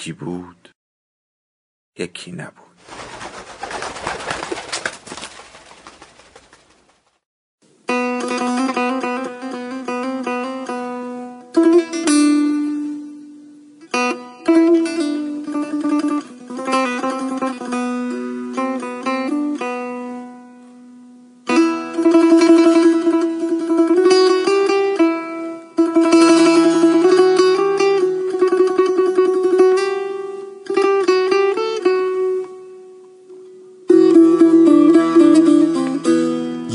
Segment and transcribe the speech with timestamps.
[0.00, 0.68] یکی بود
[1.98, 2.69] یکی نبود.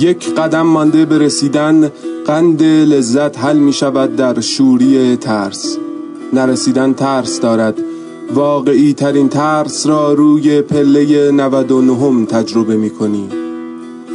[0.06, 1.92] یک قدم مانده به رسیدن
[2.26, 5.78] قند لذت حل می شود در شوری ترس.
[6.34, 7.76] نرسیدن ترس دارد.
[8.34, 13.30] واقعی ترین ترس را روی پله 99 تجربه می کنی.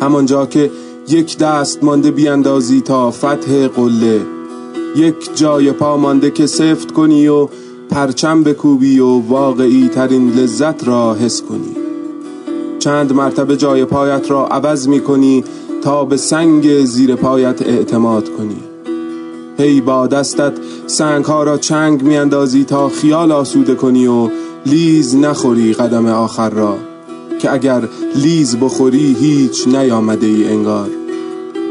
[0.00, 0.70] همانجا که
[1.08, 4.20] یک دست مانده بیاندازی تا فتح قله.
[4.96, 7.48] یک جای پا مانده که سفت کنی و
[7.91, 11.77] پرچم بکوبی و واقعی ترین لذت را حس کنی.
[12.78, 15.44] چند مرتبه جای پایت را عوض می کنی
[15.83, 18.62] تا به سنگ زیر پایت اعتماد کنی.
[19.59, 20.53] هی با دستت
[20.86, 24.28] سنگ ها را چنگ میاندازی تا خیال آسوده کنی و
[24.67, 26.77] لیز نخوری قدم آخر را
[27.39, 30.91] که اگر لیز بخوری هیچ نیامده ای انگار.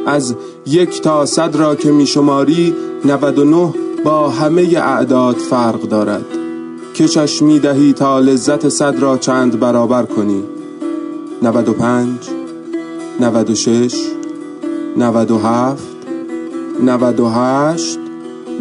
[0.05, 2.73] از یک تا صد را که میشماری
[3.05, 6.25] 99 با همه اعداد فرق دارد.
[6.95, 10.43] کشش می‌دهی تا لذت صد را چند برابر کنی.
[11.41, 12.38] 95
[13.19, 13.93] 96
[14.97, 15.83] 97
[16.83, 17.99] 98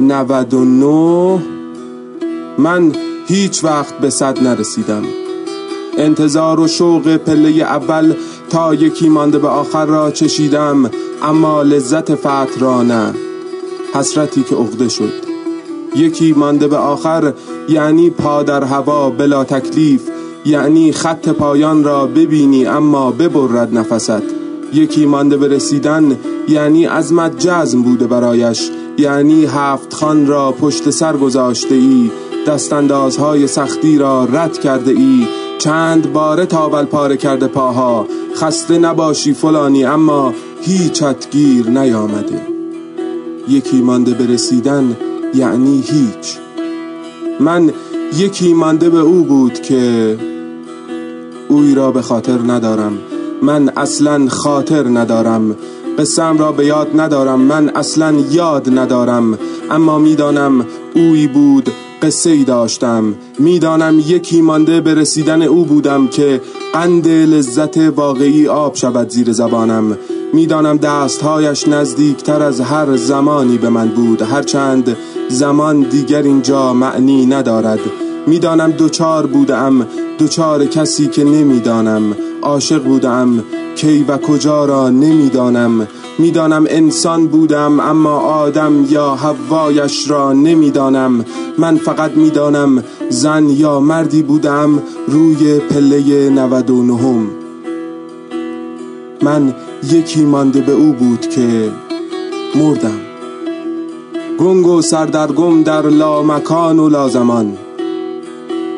[0.00, 1.42] 99
[2.58, 2.92] من
[3.26, 5.02] هیچ وقت به صد نرسیدم.
[5.98, 8.14] انتظار و شوق پله اول
[8.50, 10.90] تا یکی مانده به آخر را چشیدم
[11.22, 13.14] اما لذت فتح را نه.
[13.94, 15.12] حسرتی که عقده شد.
[15.96, 17.32] یکی مانده به آخر
[17.69, 20.02] یعنی پا در هوا بلا تکلیف
[20.44, 24.47] یعنی خط پایان را ببینی اما ببرد نفست.
[24.72, 26.16] یکی مانده به رسیدن
[26.48, 28.70] یعنی عزمت جزم بوده برایش.
[28.98, 32.10] یعنی هفت خان را پشت سر گذاشته ای
[32.46, 35.28] دستاندازهای سختی را رد کرده ای.
[35.58, 38.06] چند باره تاول پاره کرده پاها.
[38.36, 42.46] خسته نباشی فلانی اما هیچت گیر نیامده.
[43.48, 44.96] یکی مانده به رسیدن
[45.34, 46.38] یعنی هیچ.
[47.40, 47.72] من
[48.16, 50.16] یکی مانده به او بود که
[51.48, 52.98] اوی را به خاطر ندارم.
[53.43, 55.56] من اصلا خاطر ندارم.
[55.99, 57.41] قسم را به یاد ندارم.
[57.41, 59.38] من اصلا یاد ندارم.
[59.71, 61.71] اما می‌دانم اوی بود
[62.03, 63.15] قصه ای داشتم.
[63.38, 66.41] می‌دانم یکی مانده به رسیدن او بودم که
[66.72, 69.97] قند لذت واقعی آب شود زیر زبانم.
[70.32, 74.22] می‌دانم دستهایش نزدیکتر از هر زمانی به من بود.
[74.22, 74.97] هرچند
[75.28, 77.81] زمان دیگر اینجا معنی ندارد.
[78.28, 79.86] می‌دانم دوچار بودم
[80.18, 82.16] دوچار کسی که نمی‌دانم.
[82.42, 83.44] عاشق بودم
[83.76, 85.88] کی و کجا را نمی‌دانم.
[86.18, 91.24] می‌دانم انسان بودم اما آدم یا هوایش را نمی‌دانم.
[91.58, 97.26] من فقط می‌دانم زن یا مردی بودم روی پله 99
[99.22, 99.54] من
[99.92, 101.70] یکی مانده به او بود که
[102.54, 103.00] مردم.
[104.38, 107.56] گنگ و سردرگم در لا مکان و لا زمان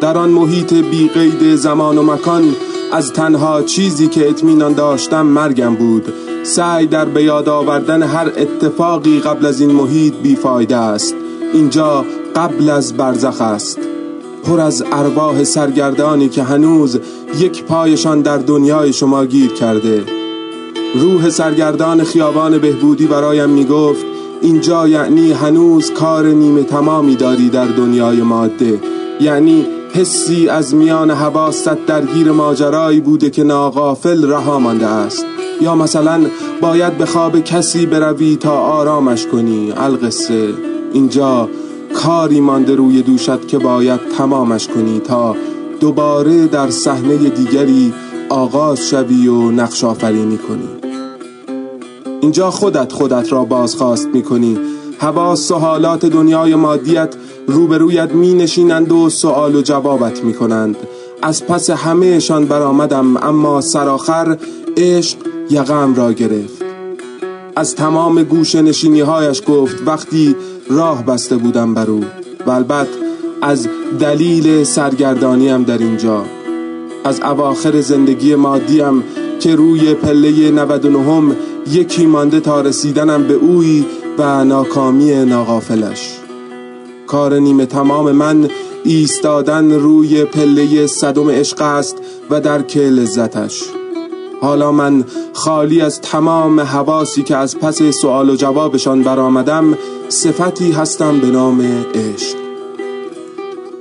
[0.00, 2.56] در آن محیط بی قید زمان و مکان
[2.92, 6.12] از تنها چیزی که اطمینان داشتم مرگم بود.
[6.42, 11.14] سعی در به یاد آوردن هر اتفاقی قبل از این محیط بیفایده است.
[11.52, 12.04] اینجا
[12.36, 13.78] قبل از برزخ است.
[14.44, 17.00] پر از ارواح سرگردانی که هنوز
[17.38, 20.04] یک پایشان در دنیای شما گیر کرده.
[20.94, 24.04] روح سرگردان خیابان بهبودی برایم می گفت
[24.42, 28.80] اینجا یعنی هنوز کار نیمه تمامی داری در دنیای ماده.
[29.20, 35.24] یعنی حسی از میان حواست درگیر ماجرایی بوده که ناغافل رها مانده است.
[35.60, 36.26] یا مثلا
[36.60, 39.72] باید به خواب کسی بروی تا آرامش کنی.
[39.76, 40.48] القصه
[40.92, 41.48] اینجا
[41.94, 45.36] کاری مانده روی دوشت که باید تمامش کنی تا
[45.80, 47.94] دوباره در صحنه دیگری
[48.28, 50.68] آغاز شوی و نقش آفرینی کنی.
[52.20, 54.58] اینجا خودت خودت را بازخواست می کنی
[55.00, 57.14] حواس و حالات دنیای مادیت
[57.46, 60.76] روبرویت می نشینند و سوال و جوابت می کنند
[61.22, 64.36] از پس همهشان برآمدم اما سرآخر
[64.76, 65.18] عشق
[65.50, 66.62] یقم را گرفت.
[67.56, 70.36] از تمام گوش نشینی هایش گفت وقتی
[70.70, 72.04] راه بسته بودم بر او
[72.46, 72.90] و البته
[73.42, 73.68] از
[74.00, 76.24] دلیل سرگردانیم در اینجا.
[77.04, 79.04] از اواخر زندگی مادیم
[79.40, 81.36] که روی پله 99
[81.70, 83.84] یکی مانده تا رسیدنم به اوی
[84.20, 86.18] و ناکامی ناغافلش.
[87.06, 88.48] کار نیمه تمام من
[88.84, 91.96] ایستادن روی پله صدم عشق است
[92.30, 93.62] و درک لذتش.
[94.40, 99.78] حالا من خالی از تمام حواسی که از پس سوال و جوابشان برآمدم
[100.08, 101.60] صفتی هستم به نام
[101.94, 102.36] عشق.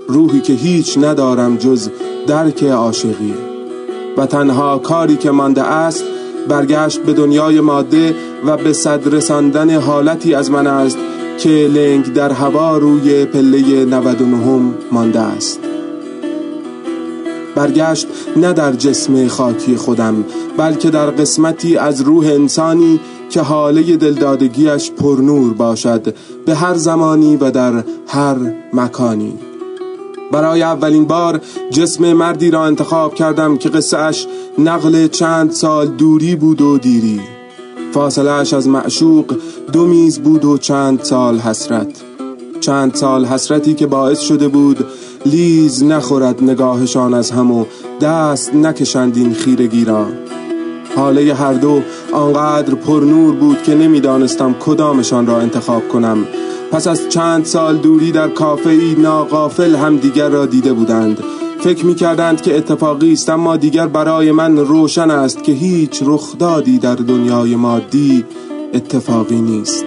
[0.08, 1.90] روحی که هیچ ندارم جز
[2.28, 3.34] درک عاشقی.
[4.18, 6.04] و تنها کاری که مانده است
[6.48, 8.16] برگشت به دنیای ماده
[8.46, 10.98] و به صد رساندن حالتی از من است
[11.38, 15.60] که لنگ در هوا روی پله 99 مانده است.
[17.56, 20.26] برگشت نه در جسم خاکی خودم
[20.58, 23.00] بلکه در قسمتی از روح انسانی
[23.30, 26.16] که حاله دلدادگیش پرنور باشد
[26.46, 28.36] به هر زمانی و در هر
[28.74, 29.49] مکانی.
[30.32, 31.42] برای اولین بار
[31.72, 34.28] جسم مردی را انتخاب کردم که قصه اش
[34.58, 37.22] نقل چند سال دوری بود و دیری.
[37.92, 39.36] فاصله اش از معشوق
[39.72, 41.88] دو میز بود و چند سال حسرت.
[42.60, 44.86] چند سال حسرتی که باعث شده بود
[45.26, 47.66] لیز نخورد نگاهشان از هم و
[48.02, 50.06] دست نکشند این خیرگی را.
[50.96, 51.82] حاله هر دو
[52.14, 56.18] آنقدر پر نور بود که نمی‌دانستم کدامشان را انتخاب کنم.
[56.72, 61.24] پس از چند سال دوری در کافه ای ناقافل هم دیگر را دیده بودند.
[61.60, 66.78] فکر می کردند که اتفاقی است اما دیگر برای من روشن است که هیچ رخدادی
[66.78, 68.26] در دنیای مادی
[68.74, 69.86] اتفاقی نیست.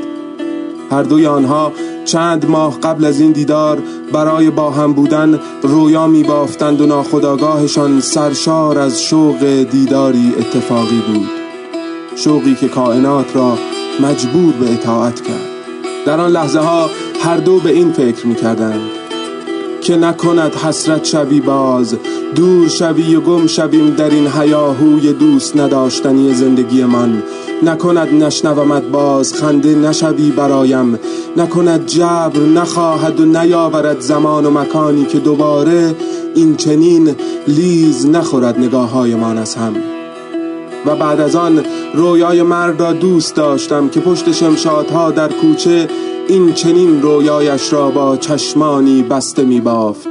[0.90, 1.73] هر دوی آنها
[2.05, 3.78] چند ماه قبل از این دیدار
[4.12, 11.28] برای با هم بودن رویا می بافتند و ناخداگاهشان سرشار از شوق دیداری اتفاقی بود.
[12.17, 13.58] شوقی که کائنات را
[14.00, 15.51] مجبور به اطاعت کرد.
[16.06, 16.90] در آن لحظه ها
[17.20, 18.81] هر دو به این فکر می کردند
[19.81, 21.96] که نکند حسرت شوی باز
[22.34, 27.22] دور شوی و گم شویم در این حیاهوی دوست نداشتنی زندگی من
[27.62, 30.99] نکند نشنومت باز خنده نشوی برایم.
[31.37, 35.94] نکند جبر نخواهد و نیاورد زمان و مکانی که دوباره
[36.34, 37.16] این چنین
[37.49, 39.76] لیز نخورد نگاه های من از هم.
[40.87, 41.64] و بعد از آن
[41.94, 45.89] رویای مرد را دوست داشتم که پشت شمشادها در کوچه
[46.29, 50.09] این چنین رویایش را با چشمانی بسته می بافت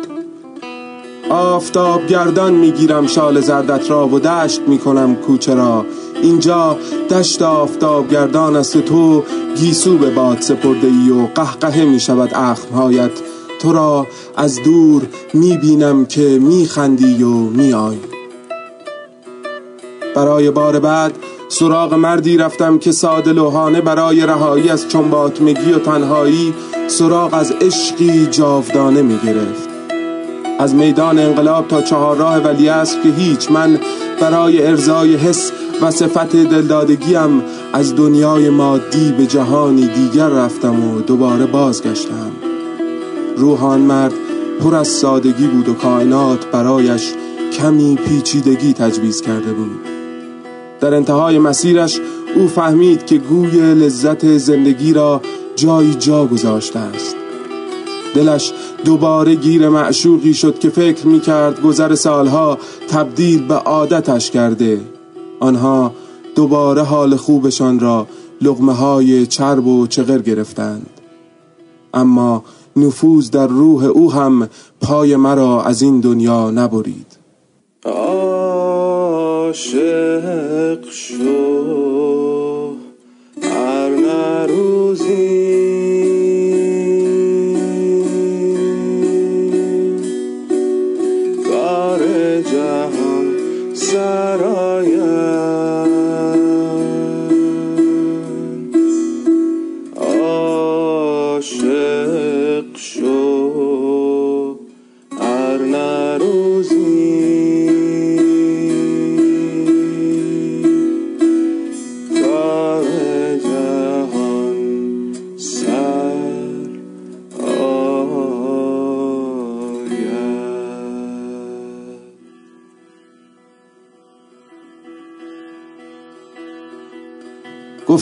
[1.30, 5.86] آفتاب گردان می گیرم شال زردت را و دشت می کنم کوچه را.
[6.22, 6.78] اینجا
[7.10, 9.24] دشت آفتاب گردان است تو
[9.56, 13.12] گیسو به باد سپرده ای و قهقه می شود اخمهایت.
[13.62, 14.08] تو را
[14.38, 15.02] از دور
[15.34, 17.98] می بینم که می خندی و می آی
[20.16, 21.18] برای بار بعد
[21.52, 26.54] سراغ مردی رفتم که ساده لوحانه برای رهایی از چنباتمگی و تنهایی
[26.88, 29.70] سراغ از عشقی جاودانه می گرفت
[30.60, 33.80] از میدان انقلاب تا چهارراه ولی است که هیچ من
[34.22, 35.52] برای ارزای حس
[35.82, 37.44] و صفت دلدادگیم
[37.74, 42.32] از دنیای مادی به جهانی دیگر رفتم و دوباره بازگشتم.
[43.38, 44.14] روحان مرد
[44.64, 47.14] پر از سادگی بود و کائنات برایش
[47.54, 49.91] کمی پیچیدگی تجویز کرده بود.
[50.82, 52.00] در انتهای مسیرش
[52.36, 55.22] او فهمید که گوی لذت زندگی را
[55.56, 57.16] جای جا گذاشته است.
[58.16, 58.54] دلش
[58.86, 62.58] دوباره گیر معشوقی شد که فکر می کرد گذر سالها
[62.90, 64.82] تبدیل به عادتش کرده.
[65.40, 65.94] آنها
[66.36, 68.08] دوباره حال خوبشان را
[68.42, 70.90] لغمه های چرب و چغر گرفتند.
[71.94, 72.44] اما
[72.76, 74.50] نفوذ در روح او هم
[74.82, 77.08] پای مرا از این دنیا نبرید.
[79.52, 82.41] عاشق شو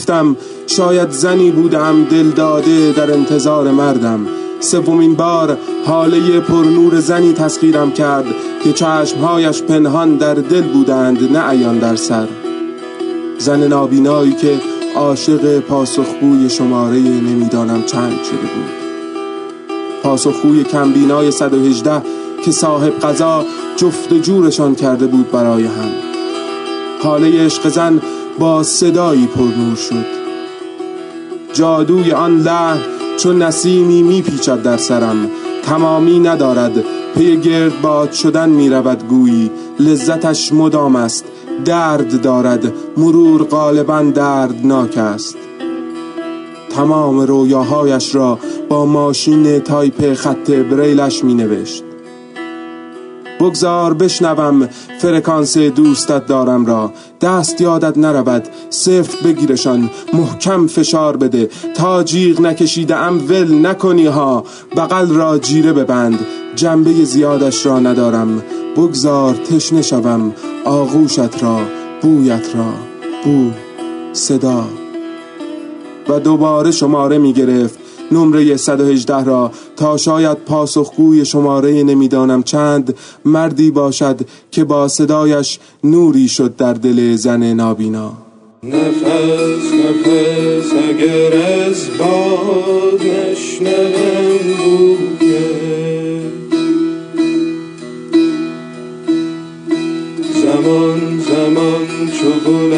[0.00, 4.26] گفتم شاید زنی بودم دل داده در انتظار مردم.
[4.60, 8.24] سومین بار حاله پرنور زنی تسخیرم کرد
[8.64, 12.28] که چشمهایش پنهان در دل بودند نه ایان در سر.
[13.38, 14.60] زن نابینایی که
[14.96, 18.70] عاشق پاسخگوی شماره نمی‌دانم چند شده بود.
[20.02, 22.02] پاسخگوی کمبینای 118
[22.44, 23.44] که صاحب قضا
[23.76, 25.90] جفت جورشان کرده بود برای هم.
[27.02, 28.00] حاله عشق زن
[28.40, 30.06] با صدایی پرنور شد.
[31.52, 32.78] جادوی آن لحن
[33.16, 35.30] چون نسیمی میپیچد در سرم.
[35.62, 36.84] تمامی ندارد.
[37.14, 39.50] پی گرد باد شدن می‌رود گویی.
[39.80, 41.24] لذتش مدام است.
[41.64, 42.72] درد دارد.
[42.96, 45.36] مرور غالبا دردناک است.
[46.70, 51.84] تمام رویاهایش را با ماشین تایپ خط بریلش می نوشت
[53.40, 54.68] بگذار بشنوم
[54.98, 56.92] فرکانس دوستت دارم را.
[57.20, 61.50] دست یادت نرود سفت بگیرشان محکم فشار بده.
[61.76, 64.44] تا جیغ نکشیده ام ول نکنی ها.
[64.76, 66.18] بغل را جیره ببند.
[66.56, 68.42] جنبه زیادش را ندارم.
[68.76, 71.60] بگذار تشنه شوم آغوشت را
[72.02, 72.72] بویت را.
[73.24, 73.50] بو
[74.12, 74.64] صدا.
[76.08, 77.79] و دوباره شماره می گرفت
[78.12, 86.28] نمره 118 را تا شاید پاسخگوی شماره نمی‌دانم چند مردی باشد که با صدایش نوری
[86.28, 88.12] شد در دل زن نابینا.
[88.62, 91.32] نفس نفس اگر
[91.68, 94.50] از باد نشنوم
[100.42, 102.72] زمان زمان چو گل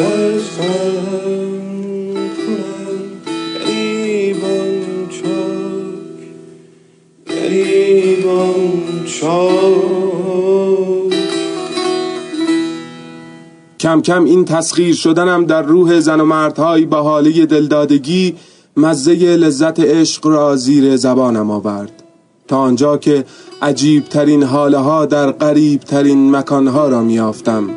[13.93, 18.35] کم کم این تسخیر شدنم در روح زن و مردهایی با حاله دلدادگی
[18.77, 22.03] مزه لذت عشق را زیر زبانم آورد.
[22.47, 23.25] تا آنجا که
[23.61, 27.69] عجیب ترین حاله ها در قریب ترین مکانها را میافتم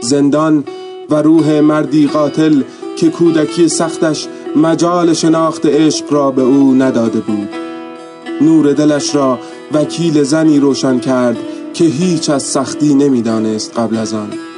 [0.00, 0.64] زندان
[1.10, 2.62] و روح مردی قاتل
[2.96, 7.48] که کودکی سختش مجال شناخت عشق را به او نداده بود.
[8.40, 9.38] نور دلش را
[9.72, 11.36] وکیل زنی روشن کرد
[11.74, 14.49] که هیچ از سختی نمی‌دانست قبل از آن.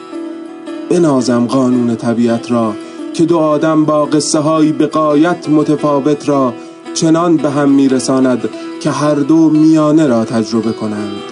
[0.93, 2.75] بنازم قانون طبیعت را
[3.15, 6.55] که دو آدم با قصه های به قایت متفاوت را
[6.95, 8.49] چنان به هم میرساند
[8.81, 11.32] که هر دو میانه را تجربه کنند.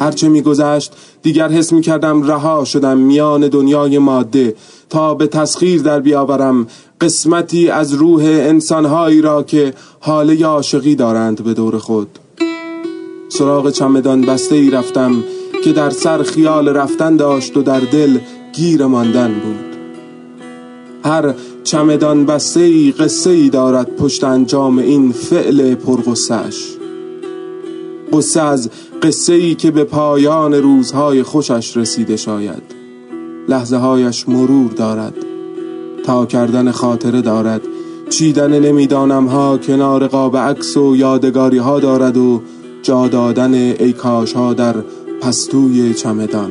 [0.00, 0.92] هرچه میگذشت
[1.22, 4.54] دیگر حس می کردم رها شدم میان دنیای ماده.
[4.90, 6.66] تا به تسخیر در بیاورم
[7.00, 12.18] قسمتی از روح انسانهایی را که حاله عاشقی دارند به دور خود.
[13.28, 15.24] سراغ چمدان بسته ای رفتم
[15.64, 18.18] که در سر خیال رفتن داشت و در دل
[18.52, 19.70] گیر ماندن بود.
[21.04, 26.76] هر چمدان بسته ای قصه ای دارد پشت انجام این فعل پرغصش
[28.12, 28.70] قصه از
[29.02, 32.62] قصه ای که به پایان روزهای خوشش رسیده شاید.
[33.48, 35.14] لحظه هایش مرور دارد.
[36.04, 37.60] تا کردن خاطره دارد.
[38.10, 42.42] چیدن نمی‌دانم ها کنار قاب عکس و یادگاری ها دارد و
[42.82, 44.74] جا دادن ایکاش ها در
[45.20, 46.50] پستوی چمدان.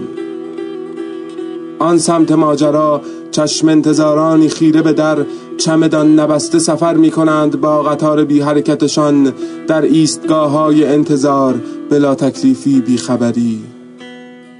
[1.80, 3.02] آن سمت ماجرا
[3.32, 5.26] چشم انتظارانی خیره به در
[5.60, 9.34] چمدان نبسته سفر می کنند با قطار بی حرکتشان
[9.68, 13.60] در ایستگاه های انتظار بلا تکلیفی بی خبری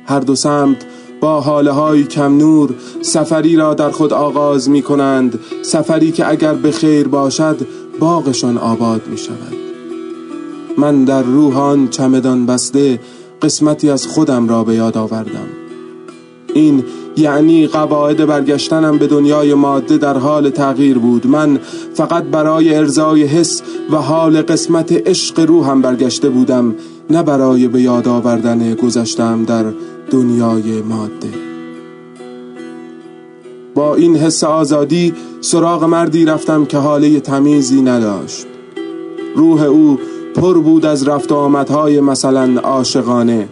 [0.06, 0.86] هر دو سمت
[1.22, 6.54] با حاله های کم نور سفری را در خود آغاز می کنند سفری که اگر
[6.54, 7.58] به خیر باشد
[8.00, 9.54] باغشان آباد می شود
[10.78, 13.00] من در روحان چمدان بسته
[13.42, 15.48] قسمتی از خودم را به یاد آوردم.
[16.54, 16.84] این
[17.20, 21.28] یعنی قواعد برگشتنم به دنیای ماده در حال تغییر بود.
[21.28, 21.60] من
[21.94, 23.62] فقط برای ارزای حس
[23.92, 26.76] و حال قسمت عشق روحم برگشته بودم
[27.10, 29.66] نه برای به یاد آوردن گذشتم در
[30.12, 31.30] دنیای ماده.
[33.76, 38.46] با این حس آزادی سراغ مردی رفتم که حاله تمیزی نداشت.
[39.36, 40.00] روح او
[40.36, 43.48] پر بود از رفت آمدهای مثلا عاشقانه.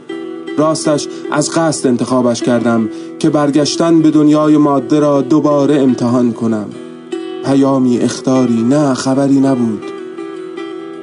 [0.58, 6.66] راستش از قصد انتخابش کردم که برگشتن به دنیای ماده را دوباره امتحان کنم.
[7.46, 9.84] پیامی اختاری نه خبری نبود.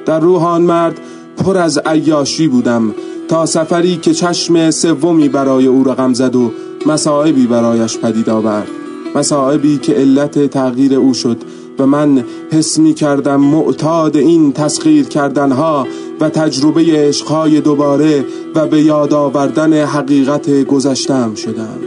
[0.07, 1.01] در روحان مرد
[1.37, 2.95] پر از عیاشی بودم
[3.29, 6.51] تا سفری که چشم سومی برای او رقم زد و
[6.87, 8.69] مسائبی برایش پدید آورد.
[9.15, 11.37] مسائبی که علت تغییر او شد
[11.79, 15.87] و من حس می کردم معتاد این تسخیر کردنها
[16.21, 21.79] و تجربه عشقهای دوباره و به یاد آوردن حقیقت گذشتم شدم.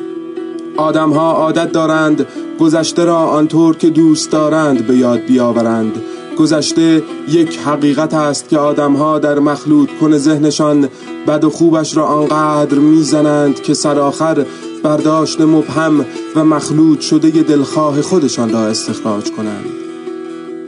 [0.78, 2.26] آدمها عادت دارند
[2.60, 6.02] گذشته را آنطور که دوست دارند به یاد بیاورند.
[6.38, 10.90] گذشته یک حقیقت است که آدمها در مخلوط کن ذهنشان
[11.28, 14.46] بد و خوبش را آنقدر می‌زنند که سرآخر
[14.84, 16.06] برداشت مبهم
[16.36, 19.66] و مخلوط شده دلخواه خودشان را استخراج کنند.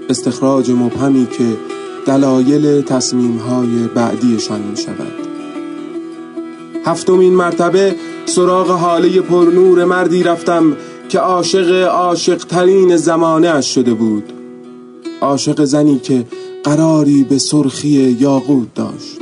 [0.10, 5.30] استخراج مبهمی که دلایل تصمیمهای بعدیشان می شود
[6.86, 10.78] هفتمین مرتبه سراغ حاله پرنور مردی رفتم
[11.10, 14.24] که عاشق عاشق ترین زمانه شده بود.
[15.22, 16.26] عاشق زنی که
[16.64, 19.18] قراری به سرخی یاقوت داشت.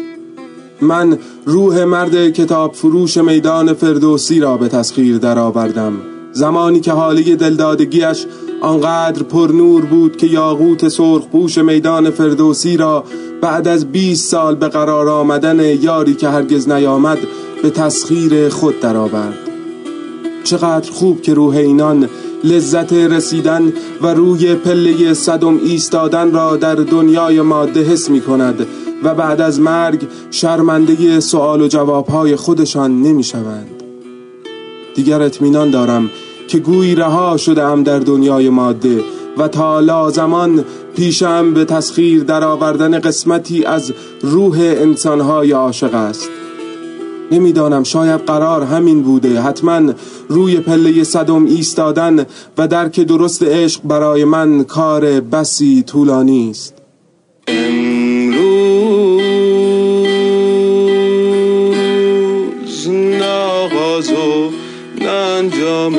[0.82, 5.94] من روح مرد کتاب فروش میدان فردوسی را به تسخیر درآوردم.
[6.38, 8.26] زمانی که حالی دلدادگیش
[8.62, 13.04] آنقدر پر نور بود که یاقوت سرخ پوش میدان فردوسی را
[13.42, 17.18] بعد از 20 سال به قرار آمدن یاری که هرگز نیامد
[17.64, 19.38] به تسخیر خود درآورد
[20.44, 22.10] چقدر خوب که روح اینان
[22.44, 28.68] لذت رسیدن و روی پله صدم ایستادن را در دنیای ماده حس می کند
[29.04, 33.84] و بعد از مرگ شرمنده سوال و جوابهای خودشان نمی شوند.
[34.96, 36.10] دیگر اطمینان دارم
[36.48, 39.04] که گویی رها شده ام در دنیای ماده
[39.38, 46.30] و تا لازمان پیشم به تسخیر در آوردن قسمتی از روح انسانهای عاشق است.
[47.32, 49.42] نمی‌دانم شاید قرار همین بوده.
[49.42, 49.94] حتما
[50.30, 52.26] روی پله صدم ایستادن
[52.58, 56.74] و درک درست عشق برای من کار بسی طولانی است.
[57.48, 58.48] امروز
[62.90, 64.52] ناغاز و
[65.08, 65.96] انجام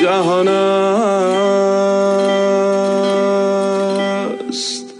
[0.00, 0.48] جهان
[4.48, 4.94] است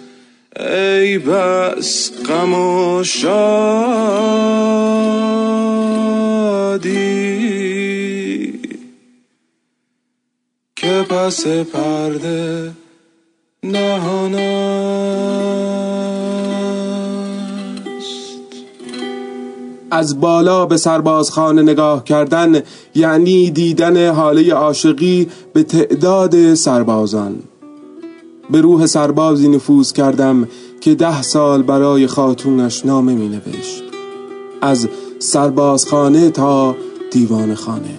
[0.60, 3.30] ای بس غم و شادی
[10.76, 12.72] که پس پرده
[19.90, 22.62] از بالا به سربازخانه نگاه کردن
[22.94, 27.34] یعنی دیدن حاله عاشقی به تعداد سربازان.
[28.50, 30.48] به روح سربازی نفوذ کردم
[30.80, 33.82] که ده سال برای خاتونش نامه می نوشت
[34.62, 36.76] از سربازخانه تا
[37.10, 37.98] دیوان خانه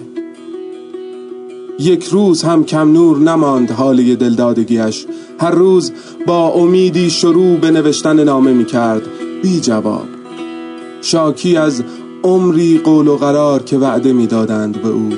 [1.78, 5.06] یک روز هم کم نور نماند حالی دلدادگیش
[5.40, 5.92] هر روز
[6.26, 9.02] با امیدی شروع به نوشتن نامه می کرد
[9.42, 10.21] بی جواب.
[11.02, 11.82] شاکی از
[12.24, 15.10] عمری قول و قرار که وعده می‌دادند به او.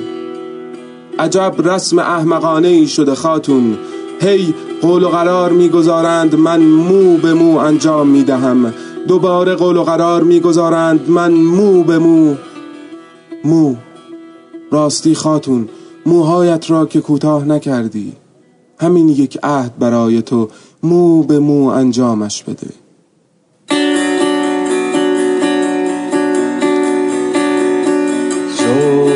[1.19, 3.77] عجب رسم احمقانه ای شده خاتون.
[4.21, 8.73] هی قول و قرار می‌گذارند من مو به مو انجام می‌دهم.
[9.07, 12.35] دوباره قول و قرار می‌گذارند من مو به مو.
[13.43, 13.75] مو.
[14.71, 15.69] راستی خاتون
[16.05, 18.13] موهایت را که کوتاه نکردی.
[18.79, 20.49] همین یک عهد برای تو
[20.83, 22.84] مو به مو انجامش بده.
[28.77, 29.14] Oh.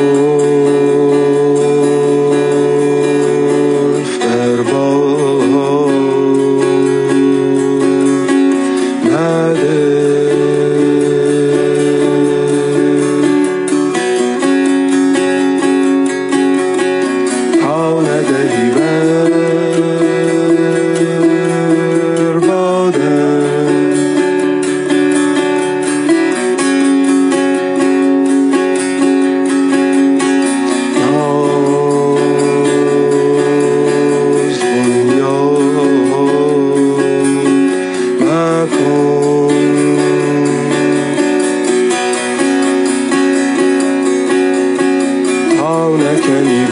[38.40, 39.50] بنیاد مکن
[45.56, 46.64] تا نکنی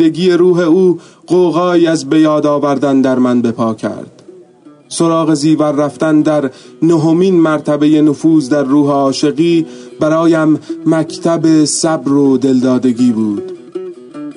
[0.00, 4.22] شوریدگی روح او قوقایی از به یاد آوردن در من بپا کرد.
[4.88, 6.50] سراغ زیور رفتن در
[6.82, 9.66] نهمین مرتبه نفوذ در روح عاشقی
[10.00, 13.42] برایم مکتب صبر و دلدادگی بود.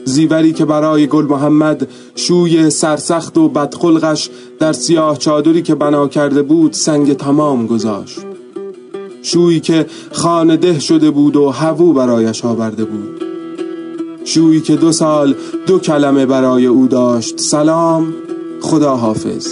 [0.05, 6.41] زیوری که برای گل محمد شوی سرسخت و بدخلقش در سیاه چادری که بنا کرده
[6.41, 8.19] بود سنگ تمام گذاشت.
[9.21, 13.32] شویی که خانه ده شده بود و هوو برایش آورده بود.
[14.25, 15.35] شویی که دو سال
[15.67, 17.39] دو کلمه برای او داشت.
[17.39, 18.13] سلام
[18.61, 19.47] خدا حافظ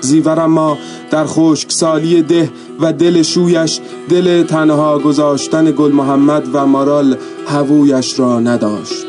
[0.00, 0.78] زیور اما
[1.10, 8.40] در خشکسالی ده و دل شویش دل تنها گذاشتن گل محمد و مارال هوویش را
[8.40, 9.06] نداشت.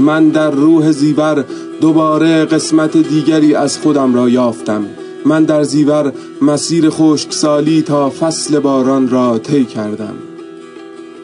[0.00, 1.44] من در روح زیور
[1.80, 4.84] دوباره قسمت دیگری از خودم را یافتم.
[5.26, 10.14] من در زیور مسیر خشکسالی تا فصل باران را طی کردم.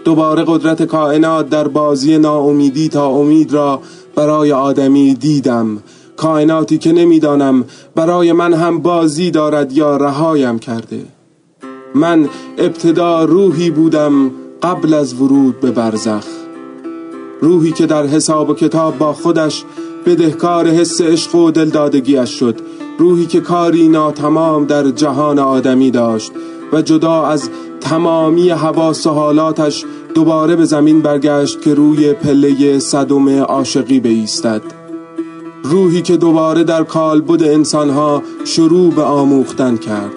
[0.05, 3.81] دوباره قدرت کائنات در بازی ناامیدی تا امید را
[4.15, 5.83] برای آدمی دیدم.
[6.17, 11.05] کائناتی که نمی‌دانم برای من هم بازی دارد یا رهایم کرده.
[11.95, 14.31] من ابتدا روحی بودم
[14.63, 16.25] قبل از ورود به برزخ.
[17.41, 19.65] روحی که در حساب و کتاب با خودش
[20.07, 22.57] بدهکار حس عشق و دلدادگیش شد.
[22.99, 26.33] روحی که کاری ناتمام در جهان آدمی داشت
[26.73, 33.29] و جدا از تمامی حواس و حالاتش دوباره به زمین برگشت که روی پله صدم
[33.29, 34.63] عاشقی بیستد.
[35.63, 40.13] روحی که دوباره در کالبد انسانها شروع به آموختن کرد.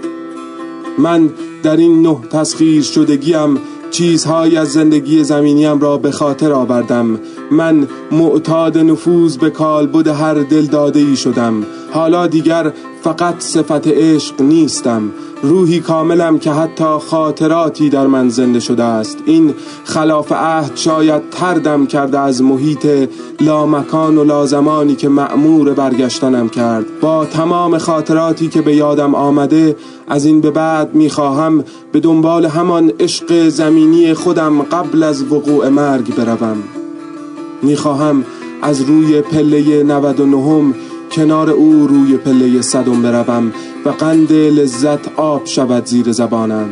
[0.97, 1.29] من
[1.63, 3.57] در این نه تسخیر شدگیم
[3.91, 7.19] چیزهایی از زندگی زمینیم را به خاطر آوردم.
[7.51, 11.65] من معتاد نفوذ به کالبد هر دل داده ای شدم.
[11.93, 15.11] حالا دیگر فقط صفت عشق نیستم.
[15.43, 19.17] روحی کاملم که حتی خاطراتی در من زنده شده است.
[19.25, 22.87] این خلاف عهد شاید تردم کرده از محیط
[23.39, 26.85] لامکان و لازمانی که معمور برگشتنم کرد.
[27.01, 29.75] با تمام خاطراتی که به یادم آمده
[30.07, 36.15] از این به بعد می‌خواهم به دنبال همان عشق زمینی خودم قبل از وقوع مرگ
[36.15, 36.57] بروم.
[37.61, 38.25] می‌خواهم
[38.61, 40.73] از روی پله 99
[41.11, 43.53] کنار او روی پله صدم بروم
[43.85, 46.69] و قند لذت آب شود زیر زبانم.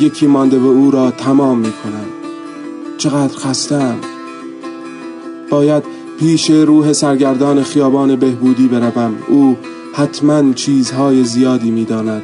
[0.00, 2.06] یکی مانده به او را تمام می کنم.
[2.98, 3.96] چقدر خستم.
[5.50, 5.82] باید
[6.18, 9.14] پیش روح سرگردان خیابان بهبودی بروم.
[9.28, 9.56] او
[9.94, 12.22] حتما چیزهای زیادی می‌داند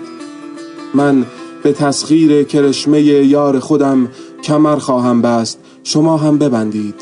[0.94, 1.26] من
[1.62, 4.08] به تسخیر کرشمه یار خودم
[4.42, 5.58] کمر خواهم بست.
[5.84, 6.94] شما هم ببندید.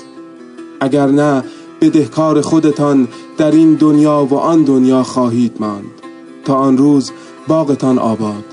[0.81, 1.45] اگر نه
[1.81, 5.91] بدهکار خودتان در این دنیا و آن دنیا خواهید ماند.
[6.45, 7.13] تا آن روز
[7.49, 8.45] باغتان آباد.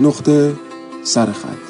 [0.00, 0.54] نقطه
[1.02, 1.69] سرخط